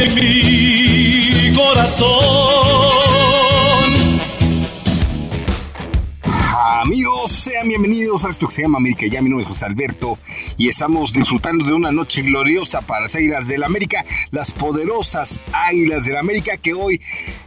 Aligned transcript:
en 0.00 0.14
mi 0.14 1.56
corazón. 1.56 2.08
Amigos, 6.80 7.32
sean 7.32 7.68
bienvenidos 7.68 8.24
a 8.24 8.30
esto 8.30 8.46
que 8.46 8.54
se 8.54 8.62
llama 8.62 8.78
América. 8.78 9.06
Ya 9.06 9.20
mi 9.20 9.28
nombre 9.28 9.42
es 9.42 9.48
José 9.48 9.66
Alberto 9.66 10.18
y 10.56 10.68
estamos 10.68 11.12
disfrutando 11.12 11.64
de 11.64 11.72
una 11.72 11.90
noche 11.90 12.22
gloriosa 12.22 12.80
para 12.82 13.02
las 13.02 13.16
Águilas 13.16 13.48
del 13.48 13.64
América, 13.64 14.04
las 14.30 14.52
poderosas 14.52 15.42
Águilas 15.52 16.04
del 16.04 16.16
América 16.16 16.56
que 16.56 16.74
hoy 16.74 17.00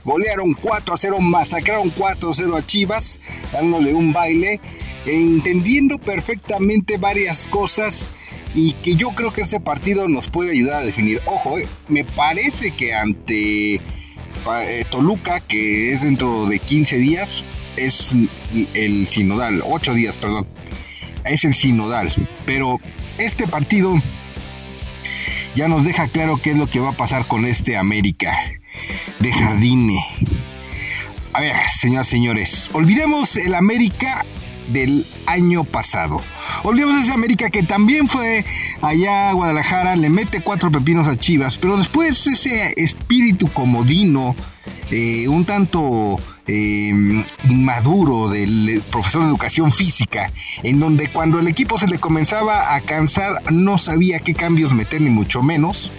golearon 0.03 0.53
4 0.53 0.93
a 0.93 0.97
0, 0.97 1.19
masacraron 1.21 1.89
4 1.89 2.29
a 2.29 2.33
0 2.33 2.57
a 2.57 2.65
Chivas, 2.65 3.19
dándole 3.53 3.93
un 3.93 4.11
baile, 4.11 4.59
entendiendo 5.05 5.97
perfectamente 5.97 6.97
varias 6.97 7.47
cosas 7.47 8.11
y 8.53 8.73
que 8.73 8.95
yo 8.95 9.09
creo 9.09 9.31
que 9.31 9.41
este 9.41 9.59
partido 9.59 10.07
nos 10.07 10.27
puede 10.27 10.51
ayudar 10.51 10.81
a 10.81 10.85
definir. 10.85 11.21
Ojo, 11.25 11.57
eh, 11.57 11.67
me 11.87 12.03
parece 12.03 12.71
que 12.71 12.93
ante 12.93 13.75
eh, 13.75 14.85
Toluca, 14.89 15.39
que 15.39 15.93
es 15.93 16.01
dentro 16.01 16.45
de 16.45 16.59
15 16.59 16.97
días, 16.97 17.43
es 17.77 18.13
el 18.73 19.07
sinodal, 19.07 19.63
ocho 19.65 19.93
días, 19.93 20.17
perdón, 20.17 20.47
es 21.23 21.45
el 21.45 21.53
sinodal. 21.53 22.11
Pero 22.45 22.79
este 23.17 23.47
partido 23.47 23.93
ya 25.55 25.67
nos 25.67 25.85
deja 25.85 26.07
claro 26.07 26.39
qué 26.41 26.51
es 26.51 26.57
lo 26.57 26.67
que 26.67 26.79
va 26.79 26.89
a 26.89 26.97
pasar 26.97 27.25
con 27.25 27.45
este 27.45 27.77
América 27.77 28.37
de 29.19 29.31
Jardine. 29.31 29.97
A 31.33 31.41
ver, 31.41 31.55
señoras 31.69 32.07
y 32.07 32.11
señores, 32.11 32.69
olvidemos 32.73 33.37
el 33.37 33.55
América 33.55 34.25
del 34.71 35.05
año 35.25 35.63
pasado. 35.63 36.21
Olvidemos 36.63 37.03
ese 37.03 37.13
América 37.13 37.49
que 37.49 37.63
también 37.63 38.07
fue 38.07 38.45
allá 38.81 39.29
a 39.29 39.33
Guadalajara, 39.33 39.95
le 39.95 40.09
mete 40.09 40.41
cuatro 40.41 40.71
pepinos 40.71 41.07
a 41.07 41.17
Chivas, 41.17 41.57
pero 41.57 41.77
después 41.77 42.27
ese 42.27 42.73
espíritu 42.77 43.47
comodino, 43.47 44.35
eh, 44.89 45.27
un 45.27 45.45
tanto 45.45 46.17
eh, 46.47 47.23
inmaduro 47.49 48.29
del 48.29 48.81
profesor 48.91 49.23
de 49.23 49.29
educación 49.29 49.71
física, 49.71 50.31
en 50.63 50.79
donde 50.79 51.11
cuando 51.11 51.39
el 51.39 51.47
equipo 51.47 51.79
se 51.79 51.87
le 51.87 51.97
comenzaba 51.97 52.75
a 52.75 52.81
cansar 52.81 53.41
no 53.51 53.77
sabía 53.77 54.19
qué 54.19 54.33
cambios 54.33 54.73
meter 54.73 55.01
ni 55.01 55.09
mucho 55.09 55.43
menos 55.43 55.91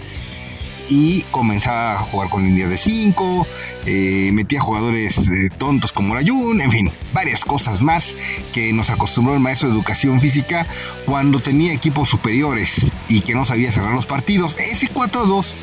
y 0.89 1.21
comenzaba 1.31 1.93
a 1.93 1.97
jugar 1.99 2.29
con 2.29 2.43
líneas 2.43 2.69
de 2.69 2.77
5, 2.77 3.47
eh, 3.85 4.29
metía 4.33 4.61
jugadores 4.61 5.29
eh, 5.29 5.49
tontos 5.57 5.93
como 5.93 6.13
Rayun, 6.13 6.61
en 6.61 6.71
fin, 6.71 6.91
varias 7.13 7.45
cosas 7.45 7.81
más 7.81 8.15
que 8.53 8.73
nos 8.73 8.89
acostumbró 8.89 9.33
el 9.33 9.39
maestro 9.39 9.69
de 9.69 9.75
educación 9.75 10.19
física 10.19 10.67
cuando 11.05 11.39
tenía 11.39 11.73
equipos 11.73 12.09
superiores 12.09 12.91
y 13.07 13.21
que 13.21 13.33
no 13.33 13.45
sabía 13.45 13.71
cerrar 13.71 13.93
los 13.93 14.05
partidos. 14.05 14.57
Ese 14.57 14.87
4-2 14.91 15.55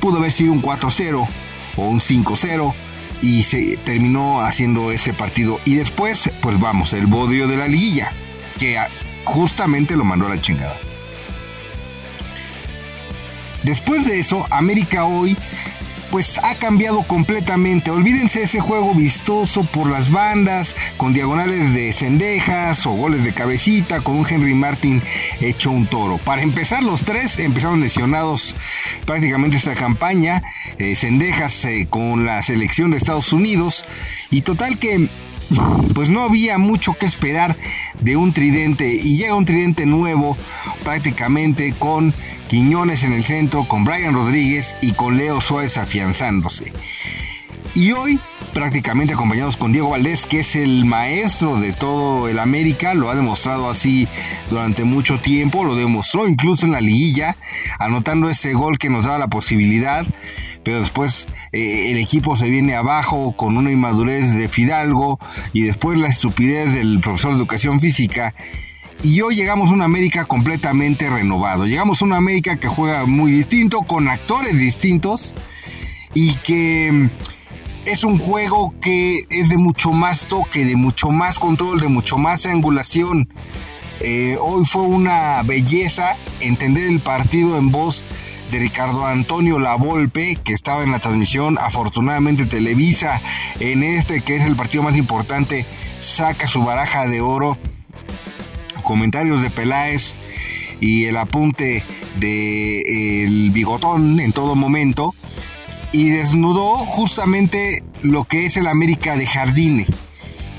pudo 0.00 0.18
haber 0.18 0.32
sido 0.32 0.52
un 0.52 0.62
4-0 0.62 1.28
o 1.76 1.82
un 1.82 2.00
5-0 2.00 2.74
y 3.22 3.42
se 3.42 3.76
terminó 3.78 4.40
haciendo 4.40 4.92
ese 4.92 5.12
partido. 5.12 5.60
Y 5.64 5.76
después, 5.76 6.30
pues 6.40 6.60
vamos, 6.60 6.92
el 6.92 7.06
bodio 7.06 7.48
de 7.48 7.56
la 7.56 7.68
liguilla, 7.68 8.12
que 8.58 8.78
justamente 9.24 9.96
lo 9.96 10.04
mandó 10.04 10.26
a 10.26 10.30
la 10.30 10.40
chingada. 10.40 10.78
Después 13.64 14.04
de 14.04 14.20
eso, 14.20 14.46
América 14.50 15.04
hoy 15.04 15.36
pues 16.14 16.38
ha 16.44 16.54
cambiado 16.54 17.02
completamente. 17.02 17.90
Olvídense 17.90 18.42
ese 18.42 18.60
juego 18.60 18.94
vistoso 18.94 19.64
por 19.64 19.90
las 19.90 20.12
bandas, 20.12 20.76
con 20.96 21.12
diagonales 21.12 21.74
de 21.74 21.92
cendejas 21.92 22.86
o 22.86 22.92
goles 22.92 23.24
de 23.24 23.34
cabecita, 23.34 24.00
con 24.00 24.18
un 24.18 24.24
Henry 24.24 24.54
Martin 24.54 25.02
hecho 25.40 25.72
un 25.72 25.88
toro. 25.88 26.18
Para 26.18 26.42
empezar, 26.42 26.84
los 26.84 27.02
tres 27.02 27.40
empezaron 27.40 27.80
lesionados 27.80 28.54
prácticamente 29.04 29.56
esta 29.56 29.74
campaña. 29.74 30.40
Eh, 30.78 30.94
cendejas 30.94 31.64
eh, 31.64 31.88
con 31.90 32.24
la 32.24 32.42
selección 32.42 32.92
de 32.92 32.98
Estados 32.98 33.32
Unidos. 33.32 33.84
Y 34.30 34.42
total 34.42 34.78
que 34.78 35.08
pues 35.94 36.10
no 36.10 36.22
había 36.22 36.58
mucho 36.58 36.94
que 36.94 37.06
esperar 37.06 37.56
de 38.00 38.16
un 38.16 38.32
tridente 38.32 38.92
y 38.92 39.16
llega 39.16 39.34
un 39.34 39.44
tridente 39.44 39.86
nuevo 39.86 40.36
prácticamente 40.82 41.72
con 41.72 42.14
Quiñones 42.48 43.04
en 43.04 43.12
el 43.12 43.24
centro, 43.24 43.64
con 43.64 43.84
Brian 43.84 44.14
Rodríguez 44.14 44.76
y 44.80 44.92
con 44.92 45.16
Leo 45.16 45.40
Suárez 45.40 45.78
afianzándose. 45.78 46.72
Y 47.74 47.92
hoy, 47.92 48.20
prácticamente 48.54 49.14
acompañados 49.14 49.56
con 49.56 49.72
Diego 49.72 49.90
Valdés, 49.90 50.26
que 50.26 50.40
es 50.40 50.54
el 50.54 50.84
maestro 50.84 51.60
de 51.60 51.72
todo 51.72 52.28
el 52.28 52.38
América, 52.38 52.94
lo 52.94 53.10
ha 53.10 53.14
demostrado 53.16 53.68
así 53.68 54.08
durante 54.48 54.84
mucho 54.84 55.18
tiempo, 55.18 55.64
lo 55.64 55.74
demostró 55.74 56.26
incluso 56.28 56.64
en 56.64 56.72
la 56.72 56.80
liguilla, 56.80 57.36
anotando 57.80 58.30
ese 58.30 58.54
gol 58.54 58.78
que 58.78 58.88
nos 58.88 59.06
daba 59.06 59.18
la 59.18 59.26
posibilidad, 59.26 60.06
pero 60.62 60.78
después 60.78 61.26
eh, 61.52 61.90
el 61.90 61.98
equipo 61.98 62.36
se 62.36 62.48
viene 62.48 62.76
abajo 62.76 63.36
con 63.36 63.58
una 63.58 63.72
inmadurez 63.72 64.36
de 64.36 64.48
Fidalgo 64.48 65.18
y 65.52 65.62
después 65.62 65.98
la 65.98 66.08
estupidez 66.08 66.74
del 66.74 67.00
profesor 67.00 67.32
de 67.32 67.38
educación 67.38 67.80
física. 67.80 68.34
Y 69.02 69.20
hoy 69.20 69.34
llegamos 69.34 69.70
a 69.70 69.74
una 69.74 69.84
América 69.84 70.24
completamente 70.24 71.10
renovado. 71.10 71.66
Llegamos 71.66 72.00
a 72.00 72.04
una 72.04 72.16
América 72.16 72.56
que 72.56 72.68
juega 72.68 73.04
muy 73.04 73.32
distinto, 73.32 73.80
con 73.80 74.08
actores 74.08 74.58
distintos 74.58 75.34
y 76.14 76.34
que 76.36 77.10
es 77.86 78.04
un 78.04 78.18
juego 78.18 78.74
que 78.80 79.20
es 79.30 79.48
de 79.50 79.58
mucho 79.58 79.92
más 79.92 80.26
toque, 80.26 80.64
de 80.64 80.76
mucho 80.76 81.10
más 81.10 81.38
control, 81.38 81.80
de 81.80 81.88
mucho 81.88 82.18
más 82.18 82.46
angulación. 82.46 83.28
Eh, 84.00 84.36
hoy 84.40 84.64
fue 84.64 84.82
una 84.82 85.42
belleza 85.42 86.16
entender 86.40 86.84
el 86.86 87.00
partido 87.00 87.56
en 87.56 87.70
voz 87.70 88.04
de 88.50 88.58
Ricardo 88.58 89.06
Antonio 89.06 89.58
Lavolpe, 89.58 90.36
que 90.36 90.54
estaba 90.54 90.82
en 90.82 90.92
la 90.92 90.98
transmisión. 90.98 91.58
Afortunadamente 91.60 92.46
Televisa, 92.46 93.20
en 93.60 93.82
este 93.82 94.20
que 94.20 94.36
es 94.36 94.44
el 94.44 94.56
partido 94.56 94.82
más 94.82 94.96
importante, 94.96 95.66
saca 96.00 96.46
su 96.46 96.64
baraja 96.64 97.06
de 97.06 97.20
oro. 97.20 97.58
Comentarios 98.82 99.40
de 99.40 99.50
Peláez 99.50 100.14
y 100.80 101.04
el 101.04 101.16
apunte 101.16 101.82
de 102.18 103.24
el 103.24 103.50
bigotón 103.50 104.20
en 104.20 104.32
todo 104.32 104.54
momento 104.54 105.14
y 105.94 106.10
desnudó 106.10 106.76
justamente 106.78 107.84
lo 108.02 108.24
que 108.24 108.46
es 108.46 108.56
el 108.56 108.66
América 108.66 109.16
de 109.16 109.26
Jardine. 109.26 109.86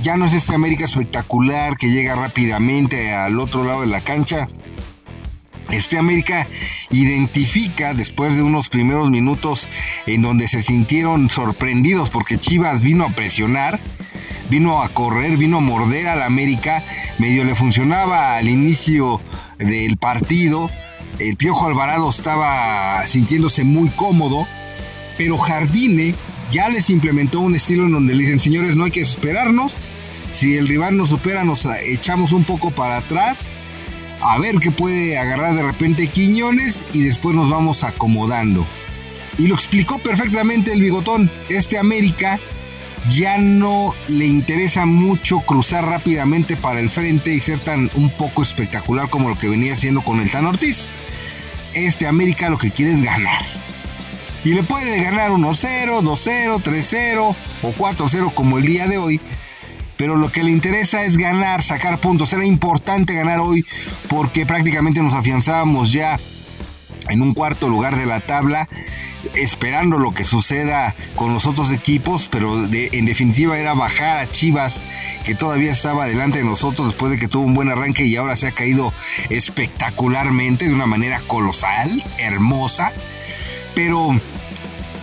Ya 0.02 0.16
no 0.16 0.26
es 0.26 0.34
este 0.34 0.56
América 0.56 0.86
espectacular 0.86 1.76
que 1.76 1.90
llega 1.90 2.16
rápidamente 2.16 3.14
al 3.14 3.38
otro 3.42 3.66
lado 3.66 3.82
de 3.82 3.88
la 3.88 4.00
cancha. 4.00 4.48
Este 5.70 5.98
América 5.98 6.48
identifica 6.90 7.94
después 7.94 8.38
de 8.38 8.44
unos 8.44 8.70
primeros 8.70 9.12
minutos 9.12 9.68
en 10.06 10.22
donde 10.22 10.48
se 10.48 10.62
sintieron 10.62 11.30
sorprendidos 11.30 12.10
porque 12.10 12.38
Chivas 12.38 12.82
vino 12.82 13.04
a 13.04 13.10
presionar, 13.10 13.78
vino 14.50 14.82
a 14.82 14.88
correr, 14.88 15.36
vino 15.36 15.58
a 15.58 15.62
morder 15.62 16.08
al 16.08 16.24
América, 16.24 16.82
medio 17.18 17.44
le 17.44 17.56
funcionaba 17.56 18.38
al 18.38 18.48
inicio 18.48 19.20
del 19.58 19.98
partido, 19.98 20.72
el 21.20 21.36
Piojo 21.36 21.68
Alvarado 21.68 22.08
estaba 22.08 23.06
sintiéndose 23.06 23.66
muy 23.66 23.90
cómodo, 23.90 24.48
pero 25.18 25.38
Jardine 25.38 26.14
ya 26.52 26.70
les 26.70 26.90
implementó 26.90 27.40
un 27.40 27.56
estilo 27.56 27.86
en 27.86 27.92
donde 27.92 28.14
le 28.14 28.24
dicen, 28.24 28.40
señores, 28.40 28.76
no 28.76 28.86
hay 28.86 28.92
que 28.92 29.02
esperarnos. 29.02 29.86
Si 30.30 30.56
el 30.56 30.68
rival 30.68 30.98
nos 30.98 31.10
supera, 31.10 31.44
nos 31.44 31.68
echamos 31.86 32.32
un 32.32 32.46
poco 32.46 32.72
para 32.72 32.98
atrás. 32.98 33.52
A 34.22 34.38
ver 34.40 34.56
qué 34.60 34.72
puede 34.72 35.18
agarrar 35.18 35.56
de 35.56 35.64
repente 35.64 36.08
Quiñones 36.08 36.86
y 36.94 37.04
después 37.04 37.36
nos 37.36 37.50
vamos 37.50 37.84
acomodando. 37.84 38.66
Y 39.38 39.48
lo 39.48 39.56
explicó 39.56 40.00
perfectamente 40.00 40.72
el 40.72 40.82
bigotón. 40.82 41.30
Este 41.50 41.78
América 41.78 42.40
ya 43.10 43.38
no 43.38 43.94
le 44.08 44.26
interesa 44.26 44.86
mucho 44.86 45.42
cruzar 45.42 45.86
rápidamente 45.86 46.58
para 46.58 46.80
el 46.80 46.90
frente 46.90 47.34
y 47.34 47.40
ser 47.40 47.60
tan 47.60 47.92
un 47.94 48.10
poco 48.10 48.42
espectacular 48.42 49.10
como 49.10 49.30
lo 49.30 49.38
que 49.38 49.50
venía 49.50 49.74
haciendo 49.74 50.02
con 50.02 50.22
el 50.22 50.32
Tan 50.32 50.46
Ortiz. 50.46 50.90
Este 51.74 52.08
América 52.08 52.50
lo 52.50 52.58
que 52.58 52.72
quiere 52.72 52.94
es 52.94 53.04
ganar 53.04 53.65
y 54.46 54.54
le 54.54 54.64
puede 54.64 55.02
ganar 55.02 55.32
1-0, 55.32 56.02
2-0, 56.02 56.62
3-0 56.62 57.36
o 57.64 57.74
4-0 57.74 58.34
como 58.34 58.60
el 58.60 58.66
día 58.66 58.88
de 58.88 59.00
hoy. 59.00 59.20
Pero 59.98 60.16
lo 60.18 60.32
que 60.32 60.44
le 60.44 60.52
interesa 60.52 61.04
es 61.04 61.18
ganar, 61.18 61.64
sacar 61.64 62.00
puntos. 62.00 62.32
Era 62.32 62.46
importante 62.46 63.14
ganar 63.14 63.40
hoy 63.40 63.66
porque 64.08 64.46
prácticamente 64.46 65.02
nos 65.02 65.16
afianzábamos 65.16 65.92
ya 65.92 66.20
en 67.10 67.22
un 67.22 67.34
cuarto 67.34 67.68
lugar 67.70 67.96
de 67.96 68.06
la 68.06 68.20
tabla, 68.20 68.68
esperando 69.34 69.98
lo 69.98 70.14
que 70.14 70.26
suceda 70.26 70.96
con 71.16 71.34
los 71.34 71.48
otros 71.48 71.72
equipos, 71.72 72.28
pero 72.32 72.66
en 72.66 73.06
definitiva 73.06 73.58
era 73.58 73.74
bajar 73.74 74.18
a 74.18 74.30
Chivas, 74.30 74.84
que 75.24 75.36
todavía 75.36 75.72
estaba 75.72 76.08
delante 76.08 76.40
de 76.40 76.46
nosotros 76.46 76.88
después 76.88 77.12
de 77.12 77.18
que 77.18 77.28
tuvo 77.28 77.46
un 77.46 77.54
buen 77.54 77.70
arranque 77.70 78.06
y 78.06 78.16
ahora 78.16 78.36
se 78.36 78.48
ha 78.48 78.52
caído 78.52 78.94
espectacularmente, 79.30 80.66
de 80.66 80.74
una 80.74 80.88
manera 80.88 81.22
colosal, 81.28 82.04
hermosa, 82.18 82.92
pero 83.76 84.20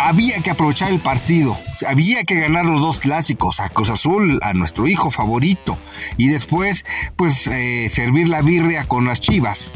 había 0.02 0.40
que 0.40 0.50
aprovechar 0.50 0.90
el 0.90 1.00
partido. 1.00 1.56
había 1.86 2.22
que 2.24 2.36
ganar 2.36 2.64
los 2.64 2.80
dos 2.80 3.00
clásicos, 3.00 3.60
a 3.60 3.68
Cruz 3.68 3.90
Azul, 3.90 4.38
a 4.42 4.52
nuestro 4.52 4.86
hijo 4.86 5.10
favorito, 5.10 5.76
y 6.16 6.28
después, 6.28 6.84
pues, 7.16 7.46
eh, 7.48 7.88
servir 7.90 8.28
la 8.28 8.42
birria 8.42 8.84
con 8.84 9.04
las 9.04 9.20
chivas. 9.20 9.72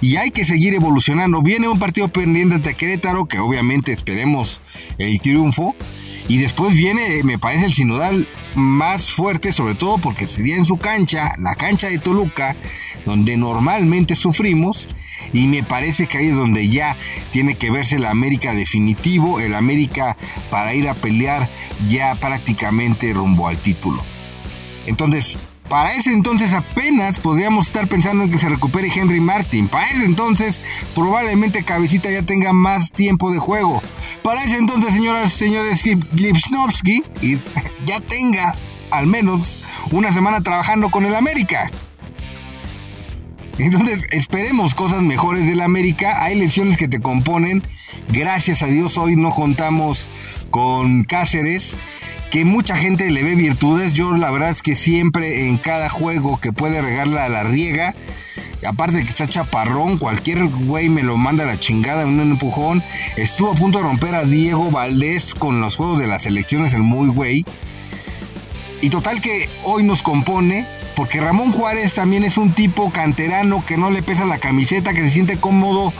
Y 0.00 0.16
hay 0.16 0.30
que 0.30 0.44
seguir 0.44 0.74
evolucionando. 0.74 1.42
Viene 1.42 1.68
un 1.68 1.78
partido 1.78 2.08
pendiente 2.08 2.54
ante 2.54 2.74
Querétaro, 2.74 3.26
que 3.26 3.38
obviamente 3.38 3.92
esperemos 3.92 4.60
el 4.98 5.20
triunfo. 5.20 5.74
Y 6.28 6.38
después 6.38 6.74
viene, 6.74 7.22
me 7.24 7.38
parece, 7.38 7.66
el 7.66 7.72
sinodal 7.72 8.28
más 8.54 9.10
fuerte, 9.10 9.52
sobre 9.52 9.74
todo 9.74 9.98
porque 9.98 10.26
sería 10.26 10.56
en 10.56 10.64
su 10.64 10.76
cancha, 10.76 11.34
la 11.38 11.54
cancha 11.54 11.88
de 11.88 11.98
Toluca, 11.98 12.56
donde 13.06 13.36
normalmente 13.36 14.16
sufrimos, 14.16 14.88
y 15.32 15.46
me 15.46 15.62
parece 15.62 16.06
que 16.06 16.18
ahí 16.18 16.26
es 16.28 16.36
donde 16.36 16.68
ya 16.68 16.96
tiene 17.32 17.56
que 17.56 17.70
verse 17.70 17.96
el 17.96 18.06
América 18.06 18.54
definitivo, 18.54 19.40
el 19.40 19.54
América 19.54 20.16
para 20.50 20.74
ir 20.74 20.88
a 20.88 20.94
pelear 20.94 21.48
ya 21.88 22.14
prácticamente 22.14 23.12
rumbo 23.12 23.48
al 23.48 23.58
título. 23.58 24.02
Entonces, 24.86 25.38
para 25.68 25.94
ese 25.94 26.12
entonces 26.12 26.52
apenas 26.52 27.18
podríamos 27.18 27.66
estar 27.66 27.88
pensando 27.88 28.24
en 28.24 28.30
que 28.30 28.38
se 28.38 28.48
recupere 28.48 28.88
Henry 28.94 29.20
Martin. 29.20 29.68
Para 29.68 29.86
ese 29.86 30.04
entonces 30.04 30.60
probablemente 30.94 31.64
Cabecita 31.64 32.10
ya 32.10 32.22
tenga 32.22 32.52
más 32.52 32.92
tiempo 32.92 33.32
de 33.32 33.38
juego. 33.38 33.82
Para 34.22 34.44
ese 34.44 34.58
entonces, 34.58 34.92
señoras 34.92 35.34
y 35.34 35.38
señores, 35.38 35.86
Lipsnovsky 36.14 37.02
ya 37.86 38.00
tenga 38.00 38.56
al 38.90 39.06
menos 39.06 39.60
una 39.90 40.12
semana 40.12 40.42
trabajando 40.42 40.90
con 40.90 41.06
el 41.06 41.14
América. 41.14 41.70
Entonces 43.58 44.06
esperemos 44.10 44.74
cosas 44.74 45.02
mejores 45.02 45.46
del 45.46 45.60
América. 45.60 46.22
Hay 46.22 46.36
lesiones 46.36 46.76
que 46.76 46.88
te 46.88 47.00
componen. 47.00 47.62
Gracias 48.08 48.62
a 48.62 48.66
Dios 48.66 48.96
hoy 48.98 49.16
no 49.16 49.30
contamos 49.30 50.08
con 50.50 51.04
Cáceres 51.04 51.76
que 52.32 52.46
mucha 52.46 52.76
gente 52.76 53.10
le 53.10 53.22
ve 53.22 53.34
virtudes. 53.34 53.92
Yo 53.92 54.12
la 54.12 54.30
verdad 54.30 54.48
es 54.48 54.62
que 54.62 54.74
siempre 54.74 55.48
en 55.48 55.58
cada 55.58 55.90
juego 55.90 56.40
que 56.40 56.50
puede 56.50 56.80
regarla 56.80 57.26
a 57.26 57.28
la 57.28 57.42
riega, 57.42 57.94
aparte 58.66 58.96
de 58.96 59.02
que 59.02 59.10
está 59.10 59.26
chaparrón, 59.26 59.98
cualquier 59.98 60.46
güey 60.46 60.88
me 60.88 61.02
lo 61.02 61.18
manda 61.18 61.44
a 61.44 61.46
la 61.46 61.60
chingada 61.60 62.02
en 62.02 62.08
un 62.08 62.20
empujón. 62.20 62.82
Estuvo 63.16 63.52
a 63.52 63.54
punto 63.54 63.78
de 63.78 63.84
romper 63.84 64.14
a 64.14 64.24
Diego 64.24 64.70
Valdés 64.70 65.34
con 65.34 65.60
los 65.60 65.76
juegos 65.76 66.00
de 66.00 66.06
las 66.06 66.24
elecciones, 66.24 66.72
el 66.72 66.82
muy 66.82 67.08
güey. 67.08 67.44
Y 68.80 68.88
total 68.88 69.20
que 69.20 69.50
hoy 69.62 69.82
nos 69.82 70.02
compone, 70.02 70.66
porque 70.94 71.20
Ramón 71.20 71.52
Juárez 71.52 71.94
también 71.94 72.24
es 72.24 72.38
un 72.38 72.54
tipo 72.54 72.90
canterano 72.92 73.64
que 73.66 73.76
no 73.76 73.90
le 73.90 74.02
pesa 74.02 74.24
la 74.24 74.38
camiseta, 74.38 74.94
que 74.94 75.04
se 75.04 75.10
siente 75.10 75.36
cómodo 75.38 75.92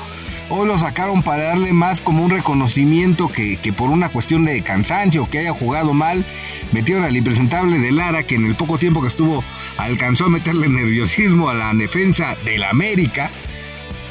Hoy 0.54 0.66
lo 0.66 0.76
sacaron 0.76 1.22
para 1.22 1.44
darle 1.44 1.72
más 1.72 2.02
como 2.02 2.22
un 2.22 2.30
reconocimiento 2.30 3.28
que, 3.28 3.56
por 3.74 3.88
una 3.88 4.10
cuestión 4.10 4.44
de 4.44 4.60
cansancio, 4.60 5.26
que 5.30 5.38
haya 5.38 5.52
jugado 5.52 5.94
mal. 5.94 6.26
Metieron 6.72 7.04
al 7.04 7.16
impresentable 7.16 7.78
de 7.78 7.90
Lara, 7.90 8.24
que 8.24 8.34
en 8.34 8.44
el 8.44 8.54
poco 8.54 8.76
tiempo 8.76 9.00
que 9.00 9.08
estuvo 9.08 9.42
alcanzó 9.78 10.26
a 10.26 10.28
meterle 10.28 10.68
nerviosismo 10.68 11.48
a 11.48 11.54
la 11.54 11.72
defensa 11.72 12.36
del 12.44 12.64
América. 12.64 13.30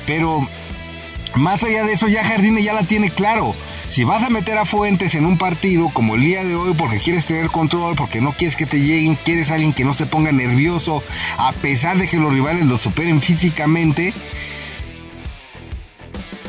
Pero 0.08 0.48
más 1.36 1.64
allá 1.64 1.84
de 1.84 1.94
eso, 1.94 2.08
ya 2.08 2.24
Jardine 2.24 2.62
ya 2.62 2.74
la 2.74 2.84
tiene 2.84 3.10
claro. 3.10 3.56
Si 3.88 4.04
vas 4.04 4.24
a 4.24 4.30
meter 4.30 4.58
a 4.58 4.66
Fuentes 4.66 5.16
en 5.16 5.26
un 5.26 5.38
partido 5.38 5.90
como 5.94 6.16
el 6.16 6.22
día 6.22 6.44
de 6.44 6.56
hoy 6.56 6.74
porque 6.74 7.00
quieres 7.00 7.26
tener 7.26 7.48
control, 7.48 7.96
porque 7.96 8.22
no 8.22 8.34
quieres 8.34 8.56
que 8.56 8.66
te 8.66 8.80
lleguen, 8.80 9.16
quieres 9.16 9.52
alguien 9.52 9.74
que 9.74 9.86
no 9.86 9.94
se 9.94 10.06
ponga 10.06 10.32
nervioso, 10.32 11.04
a 11.38 11.52
pesar 11.54 11.98
de 11.98 12.08
que 12.08 12.18
los 12.18 12.34
rivales 12.34 12.66
lo 12.66 12.78
superen 12.78 13.22
físicamente, 13.22 14.14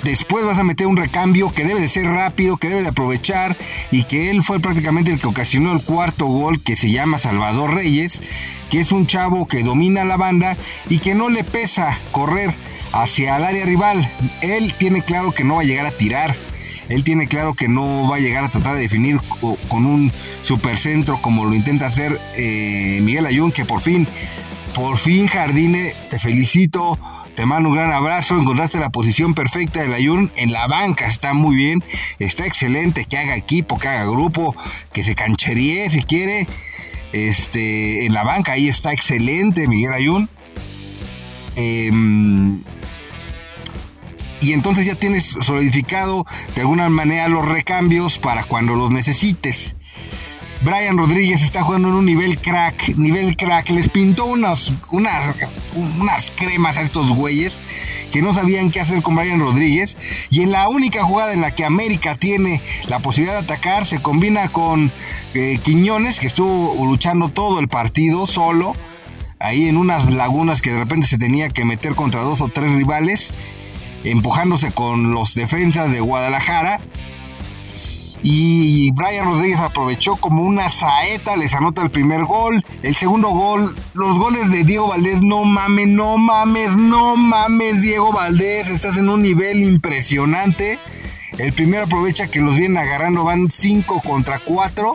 Después 0.03 0.45
vas 0.45 0.59
a 0.59 0.65
meter 0.65 0.89
un 0.89 0.97
recambio 0.97 1.53
que 1.53 1.65
debe 1.65 1.81
de 1.81 1.87
ser 1.87 2.07
rápido, 2.07 2.57
que 2.57 2.69
debe 2.69 2.83
de 2.83 2.89
aprovechar 2.89 3.57
y 3.93 4.03
que 4.05 4.31
él 4.31 4.43
fue 4.43 4.59
prácticamente 4.59 5.13
el 5.13 5.21
que 5.21 5.29
ocasionó 5.29 5.73
el 5.73 5.83
cuarto 5.83 6.27
gol 6.27 6.61
que 6.61 6.75
se 6.75 6.91
llama 6.91 7.19
Salvador 7.19 7.75
Reyes, 7.75 8.21
que 8.69 8.81
es 8.81 8.91
un 8.91 9.07
chavo 9.07 9.47
que 9.47 9.63
domina 9.63 10.05
la 10.05 10.17
banda 10.17 10.57
y 10.89 10.99
que 10.99 11.15
no 11.15 11.29
le 11.29 11.45
pesa 11.45 11.97
correr 12.11 12.53
hacia 12.93 13.37
el 13.37 13.45
área 13.45 13.65
rival. 13.65 14.11
Él 14.41 14.75
tiene 14.77 15.03
claro 15.03 15.31
que 15.31 15.45
no 15.45 15.57
va 15.57 15.63
a 15.63 15.65
llegar 15.65 15.87
a 15.87 15.93
tirar. 15.93 16.35
Él 16.89 17.05
tiene 17.05 17.29
claro 17.29 17.55
que 17.55 17.69
no 17.69 18.09
va 18.09 18.17
a 18.17 18.21
llegar 18.21 18.45
a 18.45 18.49
tratar 18.49 18.75
de 18.75 18.81
definir 18.81 19.21
con 19.69 19.87
un 19.87 20.13
supercentro 20.41 21.23
como 21.23 21.45
lo 21.45 21.55
intenta 21.55 21.87
hacer 21.87 22.21
eh, 22.37 22.99
Miguel 23.03 23.27
Ayun, 23.27 23.53
que 23.53 23.65
por 23.65 23.81
fin 23.81 24.09
por 24.75 24.97
fin, 24.99 25.27
Jardine, 25.27 25.95
te 26.09 26.19
felicito, 26.19 26.99
te 27.35 27.45
mando 27.47 27.69
un 27.69 27.75
gran 27.75 27.93
abrazo, 27.93 28.39
encontraste 28.39 28.79
la 28.79 28.91
posición 28.91 29.35
perfecta 29.35 29.81
del 29.81 29.93
Ayun 29.93 30.33
en 30.37 30.53
la 30.53 30.67
banca, 30.67 31.07
está 31.07 31.35
muy 31.35 31.57
bien, 31.57 31.85
está 32.19 32.47
excelente, 32.47 33.05
que 33.05 33.19
haga 33.19 33.37
equipo, 33.37 33.79
que 33.79 33.89
haga 33.89 34.05
grupo, 34.05 34.55
que 34.93 35.03
se 35.03 35.15
cancheríe 35.15 35.91
si 35.91 36.03
quiere, 36.03 36.47
este, 37.13 38.07
en 38.07 38.15
la 38.15 38.25
banca 38.25 38.53
ahí 38.53 38.69
está 38.69 38.93
excelente 38.93 39.69
Miguel 39.69 39.93
Ayun. 39.93 40.29
Em, 41.57 42.63
y 44.41 44.53
entonces 44.55 44.87
ya 44.87 44.95
tienes 44.95 45.25
solidificado 45.25 46.25
de 46.55 46.63
alguna 46.63 46.89
manera 46.89 47.29
los 47.29 47.47
recambios 47.47 48.19
para 48.19 48.45
cuando 48.45 48.75
los 48.75 48.91
necesites. 48.91 49.77
Brian 50.65 50.97
Rodríguez 50.97 51.43
está 51.43 51.63
jugando 51.63 51.89
en 51.89 51.95
un 51.95 52.07
nivel 52.07 52.39
crack, 52.39 52.97
nivel 52.97 53.37
crack. 53.37 53.71
Les 53.71 53.89
pintó 53.89 54.27
unas, 54.27 54.73
unas, 54.93 55.35
unas 55.75 56.33
cremas 56.37 56.79
a 56.79 56.83
estos 56.83 57.11
güeyes 57.11 57.61
que 58.13 58.23
no 58.23 58.33
sabían 58.33 58.71
qué 58.71 58.79
hacer 58.79 59.03
con 59.03 59.17
Brian 59.17 59.41
Rodríguez. 59.41 59.99
Y 60.31 60.43
en 60.43 60.53
la 60.53 60.69
única 60.69 61.03
jugada 61.03 61.33
en 61.33 61.41
la 61.41 61.53
que 61.53 61.65
América 61.65 62.17
tiene 62.17 62.63
la 62.87 63.01
posibilidad 63.01 63.41
de 63.41 63.45
atacar, 63.45 63.87
se 63.87 64.01
combina 64.01 64.51
con 64.51 64.93
eh, 65.35 65.59
Quiñones, 65.61 66.21
que 66.21 66.29
estuvo 66.29 66.77
luchando 66.87 67.29
todo 67.29 67.59
el 67.59 67.67
partido 67.67 68.29
solo, 68.29 68.77
ahí 69.41 69.67
en 69.67 69.77
unas 69.77 70.11
lagunas 70.11 70.63
que 70.63 70.71
de 70.71 70.79
repente 70.79 71.09
se 71.09 71.19
tenía 71.19 71.49
que 71.49 71.65
meter 71.65 71.97
contra 71.97 72.21
dos 72.21 72.41
o 72.41 72.49
tres 72.49 72.73
rivales, 72.75 73.35
empujándose 74.05 74.71
con 74.71 75.13
los 75.13 75.35
defensas 75.35 75.91
de 75.91 75.99
Guadalajara 75.99 76.79
y 78.23 78.93
Brian 78.93 79.25
Rodríguez 79.25 79.59
aprovechó 79.59 80.17
como 80.17 80.45
una 80.45 80.71
saeta, 80.71 81.37
les 81.37 81.55
anota 81.55 81.83
el 81.83 81.91
primer 81.91 82.25
gol, 82.25 82.65
el 82.83 82.95
segundo 82.95 83.31
gol, 83.31 83.75
los 83.95 84.19
goles 84.19 84.51
de 84.51 84.65
Diego 84.65 84.89
Valdés, 84.89 85.23
no 85.23 85.45
mames, 85.45 85.89
no 85.89 86.19
mames, 86.19 86.77
no 86.77 87.17
mames, 87.17 87.83
Diego 87.83 88.13
Valdés, 88.13 88.71
estás 88.71 88.97
en 88.97 89.09
un 89.09 89.23
nivel 89.23 89.63
impresionante. 89.63 90.79
El 91.39 91.53
primero 91.53 91.85
aprovecha 91.85 92.29
que 92.29 92.41
los 92.41 92.57
vienen 92.57 92.79
agarrando, 92.79 93.25
van 93.25 93.51
5 93.51 94.03
contra 94.03 94.39
4. 94.39 94.93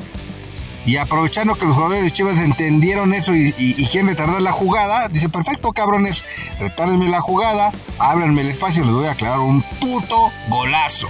Y 0.85 0.95
aprovechando 0.95 1.55
que 1.55 1.65
los 1.65 1.75
jugadores 1.75 2.03
de 2.05 2.11
Chivas 2.11 2.39
entendieron 2.39 3.13
eso 3.13 3.35
y, 3.35 3.51
quieren 3.91 4.07
retardar 4.07 4.41
la 4.41 4.53
jugada, 4.53 5.09
dice, 5.09 5.27
perfecto 5.27 5.73
cabrones, 5.73 6.23
retárdenme 6.61 7.09
la 7.09 7.19
jugada, 7.19 7.73
ábranme 7.99 8.39
el 8.39 8.47
espacio, 8.47 8.85
les 8.85 8.93
voy 8.93 9.07
a 9.07 9.11
aclarar 9.11 9.39
un 9.39 9.61
puto 9.81 10.31
golazo. 10.47 11.09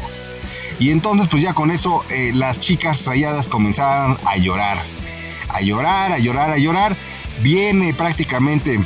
Y 0.79 0.91
entonces 0.91 1.27
pues 1.27 1.41
ya 1.41 1.53
con 1.53 1.71
eso 1.71 2.03
eh, 2.09 2.31
las 2.33 2.59
chicas 2.59 3.05
rayadas 3.05 3.47
comenzaron 3.47 4.17
a 4.25 4.37
llorar. 4.37 4.77
A 5.49 5.61
llorar, 5.61 6.11
a 6.11 6.19
llorar, 6.19 6.51
a 6.51 6.57
llorar. 6.57 6.95
Viene 7.41 7.93
prácticamente 7.93 8.79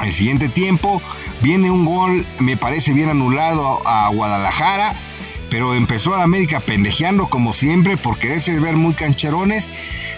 el 0.00 0.12
siguiente 0.12 0.48
tiempo. 0.48 1.02
Viene 1.42 1.70
un 1.70 1.84
gol, 1.84 2.24
me 2.38 2.56
parece 2.56 2.92
bien 2.92 3.10
anulado 3.10 3.86
a 3.86 4.08
Guadalajara 4.08 4.94
pero 5.50 5.74
empezó 5.74 6.14
a 6.14 6.22
América 6.22 6.60
pendejeando 6.60 7.26
como 7.28 7.52
siempre 7.52 7.96
por 7.96 8.18
quererse 8.18 8.58
ver 8.60 8.76
muy 8.76 8.94
cancherones. 8.94 9.68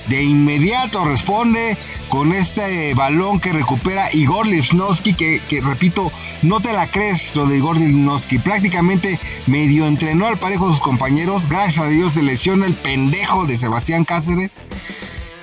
De 0.08 0.22
inmediato 0.22 1.04
responde 1.04 1.78
con 2.08 2.32
este 2.32 2.94
balón 2.94 3.40
que 3.40 3.52
recupera 3.52 4.12
Igor 4.12 4.46
Lipsnowski, 4.46 5.14
que, 5.14 5.40
repito, 5.62 6.12
no 6.42 6.60
te 6.60 6.72
la 6.72 6.90
crees 6.90 7.34
lo 7.34 7.46
de 7.46 7.56
Igor 7.56 7.76
Lipsnowski. 7.76 8.38
Prácticamente 8.38 9.18
medio 9.46 9.86
entrenó 9.86 10.26
al 10.26 10.38
parejo 10.38 10.70
sus 10.70 10.80
compañeros. 10.80 11.48
Gracias 11.48 11.86
a 11.86 11.88
Dios 11.88 12.12
se 12.12 12.22
lesiona 12.22 12.66
el 12.66 12.74
pendejo 12.74 13.46
de 13.46 13.58
Sebastián 13.58 14.04
Cáceres. 14.04 14.56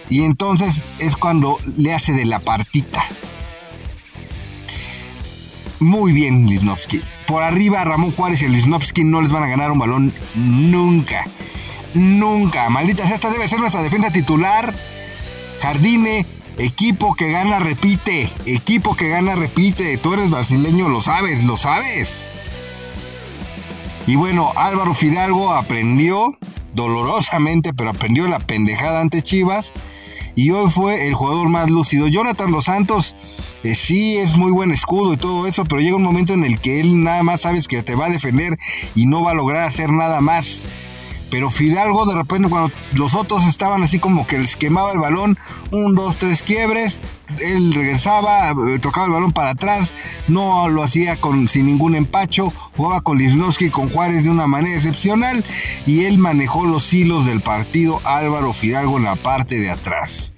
Y 0.09 0.23
entonces 0.23 0.87
es 0.99 1.17
cuando 1.17 1.57
le 1.77 1.93
hace 1.93 2.13
de 2.13 2.25
la 2.25 2.39
partita. 2.39 3.03
Muy 5.79 6.11
bien, 6.11 6.45
Lisnowski. 6.45 7.01
Por 7.29 7.43
arriba, 7.43 7.83
Ramón 7.83 8.11
Juárez 8.11 8.41
y 8.41 8.45
el 8.45 8.69
no 9.11 9.21
les 9.21 9.31
van 9.31 9.43
a 9.43 9.47
ganar 9.47 9.71
un 9.71 9.77
balón 9.77 10.15
nunca. 10.33 11.27
Nunca. 11.93 12.71
Maldita 12.71 13.05
sea, 13.05 13.17
esta 13.17 13.29
debe 13.29 13.47
ser 13.47 13.59
nuestra 13.59 13.83
defensa 13.83 14.11
titular. 14.11 14.73
Jardine, 15.61 16.25
equipo 16.57 17.13
que 17.13 17.31
gana, 17.31 17.59
repite. 17.59 18.31
Equipo 18.47 18.95
que 18.95 19.09
gana, 19.09 19.35
repite. 19.35 19.95
Tú 19.99 20.15
eres 20.15 20.31
brasileño, 20.31 20.89
lo 20.89 21.01
sabes, 21.01 21.43
lo 21.43 21.55
sabes. 21.55 22.27
Y 24.07 24.15
bueno, 24.15 24.51
Álvaro 24.55 24.95
Fidalgo 24.95 25.53
aprendió, 25.53 26.35
dolorosamente, 26.73 27.75
pero 27.75 27.91
aprendió 27.91 28.25
la 28.25 28.39
pendejada 28.39 29.01
ante 29.01 29.21
Chivas 29.21 29.71
y 30.35 30.51
hoy 30.51 30.69
fue 30.69 31.07
el 31.07 31.13
jugador 31.13 31.49
más 31.49 31.69
lúcido. 31.69 32.07
Jonathan 32.07 32.51
Los 32.51 32.65
Santos 32.65 33.15
eh, 33.63 33.75
sí 33.75 34.17
es 34.17 34.37
muy 34.37 34.51
buen 34.51 34.71
escudo 34.71 35.13
y 35.13 35.17
todo 35.17 35.45
eso, 35.47 35.65
pero 35.65 35.81
llega 35.81 35.95
un 35.95 36.03
momento 36.03 36.33
en 36.33 36.45
el 36.45 36.59
que 36.59 36.79
él 36.79 37.03
nada 37.03 37.23
más 37.23 37.41
sabes 37.41 37.67
que 37.67 37.83
te 37.83 37.95
va 37.95 38.05
a 38.05 38.09
defender 38.09 38.57
y 38.95 39.05
no 39.05 39.21
va 39.21 39.31
a 39.31 39.35
lograr 39.35 39.63
hacer 39.63 39.91
nada 39.91 40.21
más. 40.21 40.63
Pero 41.29 41.49
Fidalgo 41.49 42.05
de 42.05 42.15
repente 42.15 42.49
cuando 42.49 42.73
los 42.93 43.15
otros 43.15 43.47
estaban 43.47 43.83
así 43.83 43.99
como 43.99 44.27
que 44.27 44.37
les 44.37 44.55
quemaba 44.55 44.91
el 44.91 44.99
balón, 44.99 45.37
un, 45.71 45.95
dos, 45.95 46.17
tres 46.17 46.43
quiebres, 46.43 46.99
él 47.39 47.73
regresaba, 47.73 48.51
eh, 48.51 48.79
tocaba 48.79 49.07
el 49.07 49.13
balón 49.13 49.31
para 49.31 49.51
atrás, 49.51 49.93
no 50.27 50.69
lo 50.69 50.83
hacía 50.83 51.19
con, 51.19 51.49
sin 51.49 51.65
ningún 51.65 51.95
empacho, 51.95 52.51
jugaba 52.75 53.01
con 53.01 53.17
Lisnowski 53.17 53.65
y 53.65 53.69
con 53.69 53.89
Juárez 53.89 54.23
de 54.23 54.31
una 54.31 54.47
manera 54.47 54.75
excepcional 54.75 55.45
y 55.85 56.05
él 56.05 56.17
manejó 56.17 56.65
los 56.65 56.93
hilos 56.93 57.25
del 57.25 57.41
partido 57.41 58.01
Álvaro 58.03 58.53
Fidalgo 58.53 58.97
en 58.97 59.03
la 59.05 59.15
parte 59.15 59.59
de 59.59 59.69
atrás. 59.69 60.33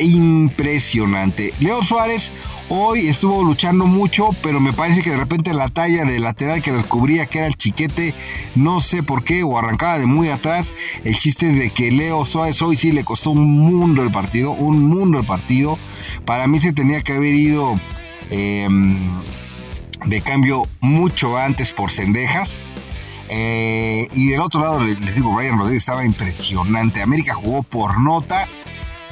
Impresionante. 0.00 1.54
Leo 1.60 1.82
Suárez 1.82 2.32
Hoy 2.72 3.08
estuvo 3.08 3.42
luchando 3.42 3.84
mucho, 3.86 4.30
pero 4.44 4.60
me 4.60 4.72
parece 4.72 5.02
que 5.02 5.10
de 5.10 5.16
repente 5.16 5.52
la 5.52 5.70
talla 5.70 6.04
de 6.04 6.20
lateral 6.20 6.62
que 6.62 6.70
descubría 6.70 7.26
que 7.26 7.38
era 7.38 7.48
el 7.48 7.56
chiquete, 7.56 8.14
no 8.54 8.80
sé 8.80 9.02
por 9.02 9.24
qué, 9.24 9.42
o 9.42 9.58
arrancaba 9.58 9.98
de 9.98 10.06
muy 10.06 10.28
atrás. 10.28 10.72
El 11.02 11.18
chiste 11.18 11.50
es 11.50 11.58
de 11.58 11.70
que 11.70 11.90
Leo 11.90 12.24
Suárez 12.26 12.62
hoy 12.62 12.76
sí 12.76 12.92
le 12.92 13.02
costó 13.02 13.32
un 13.32 13.42
mundo 13.42 14.04
el 14.04 14.12
partido, 14.12 14.52
un 14.52 14.84
mundo 14.84 15.18
el 15.18 15.26
partido. 15.26 15.80
Para 16.24 16.46
mí 16.46 16.60
se 16.60 16.72
tenía 16.72 17.02
que 17.02 17.14
haber 17.14 17.34
ido 17.34 17.74
em, 18.30 19.20
de 20.06 20.20
cambio 20.20 20.62
mucho 20.80 21.38
antes 21.38 21.72
por 21.72 21.90
Cendejas. 21.90 22.60
Eh, 23.28 24.06
y 24.12 24.28
del 24.28 24.42
otro 24.42 24.60
lado, 24.60 24.84
les 24.84 25.16
digo, 25.16 25.34
Brian 25.34 25.58
Rodríguez 25.58 25.82
estaba 25.82 26.04
impresionante. 26.04 27.02
América 27.02 27.34
jugó 27.34 27.64
por 27.64 28.00
nota 28.00 28.46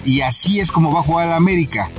y 0.05 0.21
así 0.21 0.61
es 0.61 0.73
como 0.73 0.93
va 0.93 1.01
a 1.01 1.03
jugar 1.03 1.27
el 1.27 1.33
América 1.33 1.91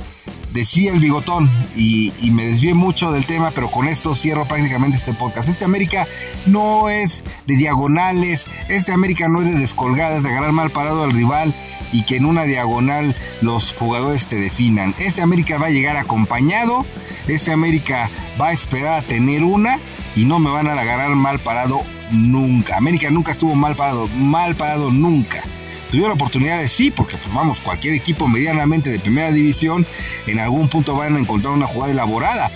decía 0.52 0.92
el 0.92 0.98
bigotón 0.98 1.48
y, 1.76 2.12
me 2.30 2.46
desvié 2.46 2.74
mucho 2.74 3.10
del 3.10 3.26
tema, 3.26 3.50
pero 3.50 3.70
con 3.70 3.88
esto 3.88 4.14
cierro 4.14 4.46
prácticamente 4.46 4.96
este 4.96 5.12
podcast. 5.12 5.48
Este 5.48 5.64
América 5.64 6.06
no 6.46 6.88
es 6.88 7.24
de 7.46 7.56
diagonales, 7.56 8.46
este 8.68 8.92
América 8.92 9.28
no 9.28 9.42
es 9.42 9.52
de 9.52 9.58
descolgadas, 9.58 10.22
de 10.22 10.30
agarrar 10.30 10.52
mal 10.52 10.70
parado 10.70 11.02
al 11.02 11.12
rival 11.12 11.52
y 11.92 12.04
que 12.04 12.16
en 12.16 12.24
una 12.24 12.44
diagonal 12.44 13.16
los 13.40 13.74
jugadores 13.74 14.26
te 14.26 14.36
definan. 14.36 14.94
Este 14.98 15.22
América 15.22 15.58
va 15.58 15.66
a 15.66 15.70
llegar 15.70 15.96
acompañado, 15.96 16.86
este 17.26 17.52
América 17.52 18.08
va 18.40 18.48
a 18.48 18.52
esperar 18.52 18.94
a 18.94 19.02
tener 19.02 19.42
una 19.42 19.78
y 20.14 20.24
no 20.24 20.38
me 20.38 20.50
van 20.50 20.68
a 20.68 20.72
agarrar 20.72 21.14
mal 21.16 21.40
parado 21.40 21.82
nunca. 22.12 22.76
América 22.76 23.10
nunca 23.10 23.32
estuvo 23.32 23.54
mal 23.54 23.74
parado, 23.74 24.06
mal 24.08 24.54
parado 24.54 24.90
nunca 24.90 25.42
tuvieron 25.90 26.12
oportunidades, 26.12 26.72
sí, 26.72 26.90
porque 26.90 27.16
pues, 27.16 27.60
cualquier 27.60 27.94
equipo 27.94 28.28
medianamente 28.28 28.90
de 28.90 28.98
primera 28.98 29.30
división, 29.32 29.86
en 30.26 30.38
algún 30.38 30.68
punto 30.68 30.94
van 30.94 31.16
a 31.16 31.18
encontrar 31.18 31.54
una 31.54 31.66
jugada 31.66 31.92
elaborada. 31.92 32.50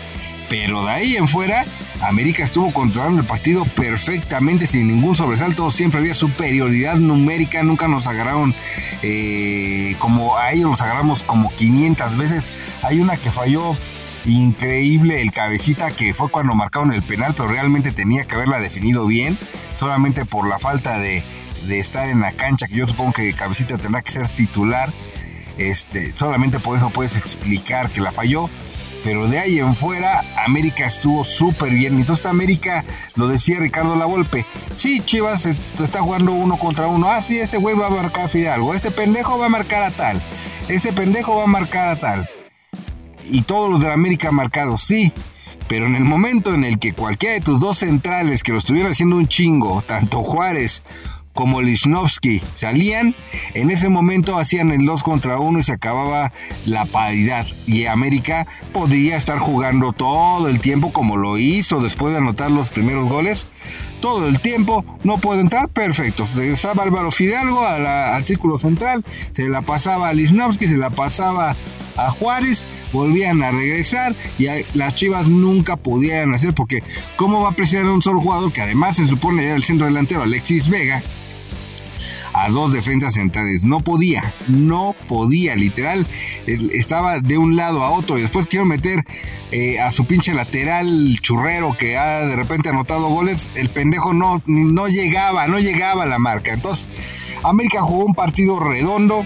Pero 0.49 0.85
de 0.85 0.91
ahí 0.91 1.17
en 1.17 1.26
fuera, 1.26 1.64
América 2.00 2.45
estuvo 2.45 2.73
controlando 2.73 3.21
el 3.21 3.26
partido 3.26 3.64
perfectamente, 3.64 4.67
sin 4.67 4.87
ningún 4.88 5.17
sobresalto. 5.17 5.71
Siempre 5.71 6.00
había 6.00 6.14
superioridad 6.14 6.97
numérica, 6.97 7.62
nunca 7.62 7.88
nos 7.88 8.07
agarraron 8.07 8.55
eh, 9.03 9.97
como 9.99 10.37
a 10.37 10.53
ellos 10.53 10.71
los 10.71 10.81
agarramos 10.83 11.23
como 11.23 11.50
500 11.55 12.17
veces. 12.17 12.49
Hay 12.83 13.00
una 13.00 13.17
que 13.17 13.31
falló 13.31 13.76
increíble 14.25 15.21
el 15.21 15.31
cabecita 15.31 15.90
que 15.90 16.14
fue 16.14 16.31
cuando 16.31 16.54
marcaron 16.54 16.93
el 16.93 17.02
penal, 17.02 17.35
pero 17.37 17.49
realmente 17.49 17.93
tenía 17.93 18.25
que 18.25 18.35
haberla 18.35 18.59
definido 18.59 19.07
bien, 19.07 19.38
solamente 19.76 20.25
por 20.25 20.49
la 20.49 20.59
falta 20.59 20.99
de, 20.99 21.25
estar 21.69 22.09
en 22.09 22.21
la 22.21 22.33
cancha, 22.33 22.66
que 22.66 22.76
yo 22.76 22.87
supongo 22.87 23.12
que 23.12 23.33
Cabecita 23.35 23.78
tendrá 23.78 24.02
que 24.02 24.12
ser 24.12 24.28
titular. 24.28 24.93
Este, 25.57 26.14
solamente 26.16 26.59
por 26.59 26.76
eso 26.76 26.90
puedes 26.90 27.16
explicar 27.16 27.88
que 27.90 28.00
la 28.00 28.12
falló. 28.12 28.50
Pero 29.02 29.28
de 29.28 29.38
ahí 29.38 29.59
en 29.59 29.76
fuera, 29.76 30.25
América 30.47 30.87
estuvo 30.87 31.25
súper 31.25 31.71
bien. 31.71 31.99
Entonces, 31.99 32.25
América, 32.25 32.87
lo 33.16 33.28
decía 33.28 33.61
Ricardo 33.61 33.97
Lavolpe. 33.97 34.47
Sí, 34.76 35.00
Chivas 35.00 35.45
está 35.45 36.00
jugando 36.00 36.33
uno 36.33 36.57
contra 36.57 36.87
uno. 36.87 37.11
Ah, 37.11 37.21
sí, 37.21 37.38
este 37.38 37.59
güey 37.59 37.76
va 37.76 37.88
a 37.88 37.90
marcar 37.90 38.25
a 38.25 38.28
Fidalgo. 38.28 38.73
Este 38.73 38.90
pendejo 38.90 39.38
va 39.38 39.47
a 39.47 39.50
marcar 39.50 39.83
a 39.83 39.90
tal. 39.90 40.23
Este 40.69 40.95
pendejo 40.95 41.37
va 41.37 41.45
a 41.45 41.47
marcar 41.47 41.88
a 41.88 41.97
tal. 41.97 42.28
Y 43.25 43.43
todos 43.43 43.71
los 43.71 43.83
de 43.83 43.93
América 43.93 44.31
marcados, 44.31 44.83
sí. 44.83 45.12
Pero 45.69 45.87
en 45.87 45.97
el 45.97 46.04
momento 46.04 46.52
en 46.54 46.64
el 46.64 46.78
que 46.78 46.93
cualquiera 46.93 47.35
de 47.35 47.40
tus 47.40 47.59
dos 47.59 47.78
centrales 47.78 48.43
que 48.43 48.52
lo 48.52 48.59
estuvieran 48.59 48.93
haciendo 48.93 49.16
un 49.16 49.28
chingo, 49.28 49.83
tanto 49.87 50.23
Juárez 50.23 50.83
como 51.35 51.61
Lichnowsky 51.61 52.41
salían, 52.55 53.14
en 53.55 53.71
ese 53.71 53.88
momento 53.88 54.38
hacían 54.38 54.71
el 54.71 54.87
2 54.87 55.03
contra 55.03 55.38
1 55.38 55.59
y 55.59 55.62
se 55.62 55.73
acababa 55.73 56.33
la 56.64 56.87
paridad. 56.87 57.47
Y 57.67 57.87
América 57.87 58.47
podía 58.73 59.17
estar 59.17 59.38
jugando 59.38 59.93
todo 59.93 60.49
el 60.49 60.61
tiempo 60.61 60.93
como 60.93 61.17
lo 61.17 61.37
hizo 61.37 61.81
después 61.81 62.12
de 62.12 62.19
anotar 62.19 62.50
los 62.50 62.71
primeros 62.71 63.09
goles. 63.09 63.47
Todo 64.00 64.29
el 64.29 64.41
tiempo, 64.41 64.85
no 65.03 65.19
puede 65.19 65.41
entrar, 65.41 65.69
perfecto. 65.69 66.25
Regresaba 66.35 66.83
Álvaro 66.83 67.11
Fidalgo 67.11 67.64
al 67.67 68.25
círculo 68.25 68.57
central, 68.57 69.05
se 69.33 69.49
la 69.49 69.62
pasaba 69.62 70.09
a 70.09 70.12
Lichnowsky, 70.12 70.69
se 70.69 70.76
la 70.76 70.91
pasaba 70.91 71.57
a 71.97 72.11
Juárez, 72.11 72.69
volvían 72.93 73.43
a 73.43 73.50
regresar 73.50 74.14
y 74.38 74.47
las 74.75 74.95
Chivas 74.95 75.29
nunca 75.29 75.76
podían 75.76 76.35
hacer 76.35 76.55
porque 76.55 76.83
cómo 77.17 77.41
va 77.41 77.50
a 77.50 77.57
presionar 77.57 77.91
a 77.91 77.95
un 77.95 78.03
solo 78.03 78.21
jugador 78.21 78.53
que 78.53 78.62
además 78.62 78.97
se 78.97 79.07
supone 79.07 79.45
era 79.45 79.55
el 79.55 79.62
centro 79.62 79.87
delantero 79.87 80.23
Alexis 80.23 80.69
Vega 80.69 81.03
a 82.44 82.50
dos 82.50 82.72
defensas 82.72 83.14
centrales. 83.14 83.64
No 83.64 83.80
podía, 83.80 84.22
no 84.48 84.94
podía, 85.08 85.56
literal. 85.56 86.06
Estaba 86.46 87.20
de 87.20 87.38
un 87.38 87.56
lado 87.56 87.82
a 87.82 87.90
otro 87.90 88.18
y 88.18 88.22
después 88.22 88.46
quiero 88.46 88.66
meter 88.66 89.02
eh, 89.50 89.80
a 89.80 89.90
su 89.90 90.06
pinche 90.06 90.34
lateral 90.34 91.18
churrero 91.20 91.74
que 91.78 91.96
ha 91.96 92.26
de 92.26 92.36
repente 92.36 92.68
anotado 92.68 93.08
goles. 93.08 93.48
El 93.54 93.70
pendejo 93.70 94.12
no, 94.12 94.42
no 94.46 94.88
llegaba, 94.88 95.48
no 95.48 95.58
llegaba 95.58 96.02
a 96.02 96.06
la 96.06 96.18
marca. 96.18 96.52
Entonces, 96.52 96.88
América 97.42 97.80
jugó 97.80 98.04
un 98.04 98.14
partido 98.14 98.60
redondo. 98.60 99.24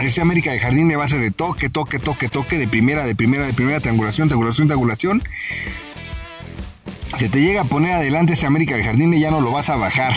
Este 0.00 0.20
América 0.20 0.50
de 0.50 0.58
Jardín 0.58 0.88
de 0.88 0.96
base 0.96 1.18
de 1.18 1.30
toque, 1.30 1.70
toque, 1.70 2.00
toque, 2.00 2.28
toque, 2.28 2.58
de 2.58 2.66
primera, 2.66 3.06
de 3.06 3.14
primera, 3.14 3.46
de 3.46 3.54
primera, 3.54 3.80
triangulación, 3.80 4.28
triangulación, 4.28 4.66
triangulación. 4.66 5.22
Se 7.16 7.28
te 7.28 7.40
llega 7.40 7.62
a 7.62 7.64
poner 7.64 7.92
adelante 7.92 8.32
este 8.32 8.44
América 8.44 8.76
de 8.76 8.82
Jardín 8.82 9.12
ya 9.14 9.30
no 9.30 9.40
lo 9.40 9.52
vas 9.52 9.70
a 9.70 9.76
bajar 9.76 10.12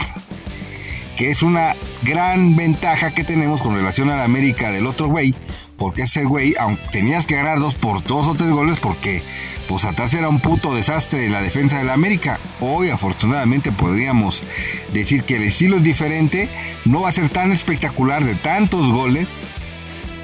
que 1.18 1.32
es 1.32 1.42
una 1.42 1.76
gran 2.04 2.56
ventaja 2.56 3.12
que 3.12 3.24
tenemos 3.24 3.64
con 3.64 3.76
relación 3.76 4.10
a 4.12 4.18
la 4.18 4.24
América 4.24 4.72
del 4.72 4.86
otro 4.86 5.08
güey, 5.08 5.36
porque 5.76 6.04
ese 6.04 6.24
güey, 6.24 6.54
aunque 6.60 6.84
tenías 6.92 7.26
que 7.26 7.36
ganar 7.36 7.60
dos 7.60 7.74
por 7.74 8.04
dos 8.04 8.28
o 8.28 8.36
tres 8.36 8.52
goles, 8.52 8.80
porque 8.80 9.24
pues 9.68 9.86
atrás 9.86 10.14
era 10.14 10.30
un 10.30 10.40
puto 10.40 10.76
desastre 10.76 11.20
de 11.20 11.30
la 11.30 11.42
defensa 11.42 11.80
de 11.80 11.86
la 11.86 11.94
América. 11.94 12.40
Hoy 12.62 12.92
afortunadamente 12.92 13.72
podríamos 13.72 14.44
decir 14.94 15.24
que 15.24 15.38
el 15.38 15.44
estilo 15.44 15.78
es 15.78 15.84
diferente, 15.84 16.50
no 16.86 17.02
va 17.02 17.10
a 17.10 17.14
ser 17.14 17.30
tan 17.30 17.52
espectacular 17.52 18.24
de 18.24 18.36
tantos 18.36 18.92
goles, 18.92 19.28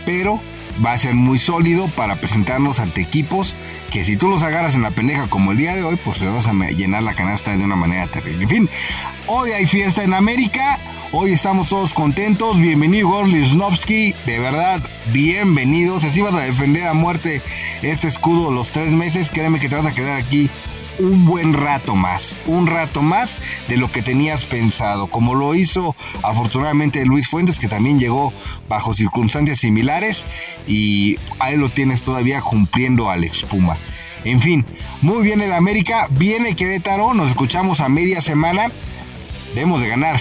pero 0.05 0.39
va 0.83 0.93
a 0.93 0.97
ser 0.97 1.15
muy 1.15 1.37
sólido 1.37 1.87
para 1.89 2.15
presentarnos 2.15 2.79
ante 2.79 3.01
equipos 3.01 3.55
que 3.91 4.03
si 4.03 4.17
tú 4.17 4.27
los 4.27 4.43
agarras 4.43 4.75
en 4.75 4.81
la 4.81 4.91
pendeja 4.91 5.27
como 5.27 5.51
el 5.51 5.57
día 5.57 5.75
de 5.75 5.83
hoy, 5.83 5.97
pues 5.97 6.19
le 6.21 6.29
vas 6.29 6.47
a 6.47 6.53
llenar 6.53 7.03
la 7.03 7.13
canasta 7.13 7.55
de 7.55 7.63
una 7.63 7.75
manera 7.75 8.07
terrible. 8.07 8.43
En 8.43 8.49
fin, 8.49 8.69
hoy 9.27 9.51
hay 9.51 9.65
fiesta 9.65 10.03
en 10.03 10.13
América, 10.13 10.79
hoy 11.11 11.31
estamos 11.31 11.69
todos 11.69 11.93
contentos, 11.93 12.59
bienvenido 12.59 13.09
Gorli 13.09 13.43
de 14.25 14.39
verdad, 14.39 14.81
bienvenidos, 15.11 16.03
así 16.03 16.21
vas 16.21 16.35
a 16.35 16.39
defender 16.39 16.87
a 16.87 16.93
muerte 16.93 17.41
este 17.81 18.07
escudo 18.07 18.51
los 18.51 18.71
tres 18.71 18.93
meses, 18.93 19.29
créeme 19.29 19.59
que 19.59 19.69
te 19.69 19.75
vas 19.75 19.85
a 19.85 19.93
quedar 19.93 20.17
aquí 20.17 20.49
un 20.99 21.25
buen 21.25 21.53
rato 21.53 21.95
más, 21.95 22.41
un 22.45 22.67
rato 22.67 23.01
más 23.01 23.39
de 23.67 23.77
lo 23.77 23.91
que 23.91 24.01
tenías 24.01 24.45
pensado, 24.45 25.07
como 25.07 25.35
lo 25.35 25.55
hizo 25.55 25.95
afortunadamente 26.21 27.05
Luis 27.05 27.27
Fuentes, 27.27 27.59
que 27.59 27.67
también 27.67 27.99
llegó 27.99 28.33
bajo 28.69 28.93
circunstancias 28.93 29.59
similares 29.59 30.25
y 30.67 31.17
ahí 31.39 31.57
lo 31.57 31.69
tienes 31.69 32.01
todavía 32.01 32.41
cumpliendo 32.41 33.09
al 33.09 33.23
Puma. 33.49 33.79
En 34.25 34.39
fin, 34.39 34.65
muy 35.01 35.23
bien 35.23 35.41
el 35.41 35.51
América, 35.53 36.07
viene 36.11 36.55
Querétaro, 36.55 37.13
nos 37.13 37.29
escuchamos 37.29 37.81
a 37.81 37.89
media 37.89 38.21
semana, 38.21 38.71
debemos 39.53 39.81
de 39.81 39.87
ganar, 39.87 40.19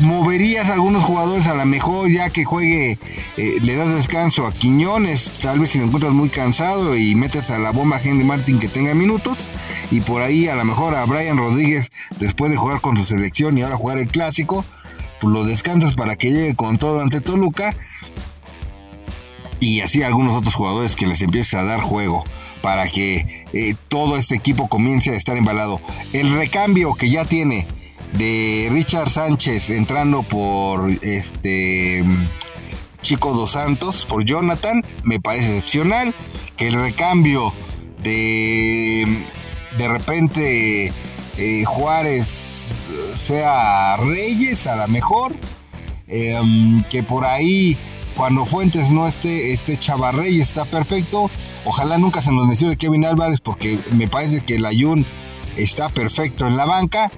moverías 0.00 0.70
a 0.70 0.74
algunos 0.74 1.04
jugadores 1.04 1.46
a 1.46 1.54
lo 1.54 1.64
mejor 1.64 2.10
ya 2.10 2.30
que 2.30 2.44
juegue, 2.44 2.98
eh, 3.36 3.58
le 3.62 3.76
das 3.76 3.94
descanso 3.94 4.46
a 4.46 4.52
Quiñones, 4.52 5.32
tal 5.42 5.58
vez 5.58 5.72
si 5.72 5.78
lo 5.78 5.86
encuentras 5.86 6.12
muy 6.12 6.28
cansado 6.28 6.96
y 6.96 7.14
metes 7.14 7.50
a 7.50 7.58
la 7.58 7.70
bomba 7.70 8.00
Henry 8.02 8.24
Martin 8.24 8.58
que 8.58 8.68
tenga 8.68 8.94
minutos 8.94 9.50
y 9.90 10.00
por 10.00 10.22
ahí 10.22 10.48
a 10.48 10.54
lo 10.54 10.64
mejor 10.64 10.94
a 10.94 11.04
Brian 11.04 11.38
Rodríguez 11.38 11.90
después 12.18 12.50
de 12.50 12.58
jugar 12.58 12.80
con 12.80 12.96
su 12.96 13.04
selección 13.04 13.56
y 13.56 13.62
ahora 13.62 13.76
jugar 13.76 13.98
el 13.98 14.08
clásico, 14.08 14.64
pues 15.20 15.32
lo 15.32 15.44
descansas 15.44 15.94
para 15.94 16.16
que 16.16 16.30
llegue 16.30 16.54
con 16.54 16.78
todo 16.78 17.00
ante 17.00 17.20
Toluca 17.20 17.76
y 19.60 19.80
así 19.80 20.02
a 20.02 20.08
algunos 20.08 20.34
otros 20.34 20.54
jugadores 20.54 20.96
que 20.96 21.06
les 21.06 21.22
empieces 21.22 21.54
a 21.54 21.64
dar 21.64 21.80
juego 21.80 22.24
para 22.62 22.88
que 22.88 23.26
eh, 23.52 23.74
todo 23.88 24.16
este 24.16 24.34
equipo 24.34 24.68
comience 24.68 25.10
a 25.10 25.16
estar 25.16 25.36
embalado. 25.36 25.80
El 26.12 26.32
recambio 26.32 26.94
que 26.94 27.08
ya 27.10 27.24
tiene 27.24 27.66
de 28.18 28.68
Richard 28.70 29.10
Sánchez 29.10 29.70
entrando 29.70 30.22
por 30.22 30.90
este 31.02 32.04
Chico 33.02 33.34
Dos 33.34 33.52
Santos, 33.52 34.04
por 34.04 34.24
Jonathan, 34.24 34.82
me 35.04 35.20
parece 35.20 35.56
excepcional. 35.56 36.14
Que 36.56 36.68
el 36.68 36.74
recambio 36.74 37.52
de 38.02 39.26
de 39.76 39.88
repente 39.88 40.92
eh, 41.36 41.64
Juárez 41.64 42.82
sea 43.18 43.96
Reyes 43.96 44.66
a 44.66 44.76
la 44.76 44.86
mejor. 44.86 45.34
Em, 46.08 46.84
que 46.84 47.02
por 47.02 47.24
ahí 47.24 47.76
cuando 48.16 48.46
Fuentes 48.46 48.92
no 48.92 49.06
esté, 49.06 49.52
este 49.52 49.76
Chavarrey 49.76 50.40
está 50.40 50.64
perfecto. 50.64 51.30
Ojalá 51.64 51.98
nunca 51.98 52.22
se 52.22 52.32
nos 52.32 52.46
mencione 52.46 52.76
Kevin 52.76 53.04
Álvarez 53.04 53.40
porque 53.40 53.78
me 53.92 54.08
parece 54.08 54.40
que 54.40 54.54
el 54.54 54.64
Ayun 54.64 55.04
está 55.56 55.88
perfecto 55.90 56.46
en 56.46 56.56
la 56.56 56.64
banca. 56.64 57.12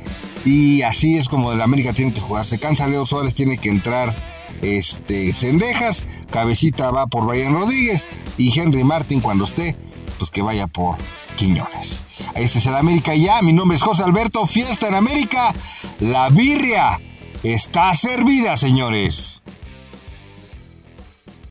Y 0.44 0.82
así 0.82 1.16
es 1.16 1.28
como 1.28 1.52
el 1.52 1.60
América 1.60 1.92
tiene 1.92 2.12
que 2.12 2.20
jugar. 2.20 2.46
Se 2.46 2.58
cansa 2.58 2.86
Leo 2.86 3.06
Suárez, 3.06 3.34
tiene 3.34 3.58
que 3.58 3.68
entrar 3.68 4.16
este, 4.62 5.32
Cendejas. 5.34 6.04
Cabecita 6.30 6.90
va 6.90 7.06
por 7.06 7.26
Brian 7.26 7.54
Rodríguez. 7.54 8.06
Y 8.36 8.58
Henry 8.58 8.84
Martin 8.84 9.20
cuando 9.20 9.44
esté, 9.44 9.76
pues 10.18 10.30
que 10.30 10.42
vaya 10.42 10.66
por 10.66 10.96
Quiñones. 11.36 12.04
Este 12.34 12.58
es 12.58 12.66
el 12.66 12.76
América 12.76 13.14
ya. 13.14 13.42
Mi 13.42 13.52
nombre 13.52 13.76
es 13.76 13.82
José 13.82 14.04
Alberto. 14.04 14.46
Fiesta 14.46 14.88
en 14.88 14.94
América. 14.94 15.54
La 16.00 16.28
birria 16.28 17.00
está 17.42 17.94
servida, 17.94 18.56
señores. 18.56 19.42